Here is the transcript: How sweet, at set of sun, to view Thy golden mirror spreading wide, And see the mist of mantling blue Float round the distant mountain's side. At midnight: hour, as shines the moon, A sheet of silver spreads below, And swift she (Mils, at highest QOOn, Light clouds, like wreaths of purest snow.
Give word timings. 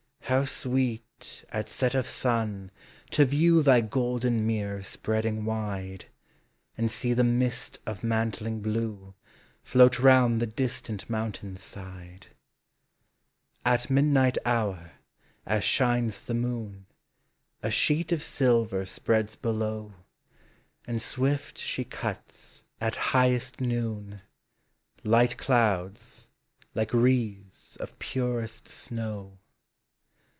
How 0.25 0.45
sweet, 0.45 1.43
at 1.49 1.67
set 1.67 1.93
of 1.93 2.07
sun, 2.07 2.71
to 3.09 3.25
view 3.25 3.61
Thy 3.61 3.81
golden 3.81 4.47
mirror 4.47 4.81
spreading 4.81 5.43
wide, 5.43 6.05
And 6.77 6.89
see 6.89 7.13
the 7.13 7.25
mist 7.25 7.79
of 7.85 8.01
mantling 8.01 8.61
blue 8.61 9.13
Float 9.61 9.99
round 9.99 10.39
the 10.39 10.47
distant 10.47 11.09
mountain's 11.09 11.61
side. 11.61 12.27
At 13.65 13.89
midnight: 13.89 14.37
hour, 14.45 14.93
as 15.45 15.65
shines 15.65 16.23
the 16.23 16.33
moon, 16.33 16.85
A 17.61 17.69
sheet 17.69 18.13
of 18.13 18.23
silver 18.23 18.85
spreads 18.85 19.35
below, 19.35 19.95
And 20.87 21.01
swift 21.01 21.57
she 21.57 21.83
(Mils, 22.01 22.63
at 22.79 22.95
highest 22.95 23.57
QOOn, 23.57 24.21
Light 25.03 25.35
clouds, 25.35 26.29
like 26.73 26.93
wreaths 26.93 27.75
of 27.81 27.99
purest 27.99 28.69
snow. 28.69 29.37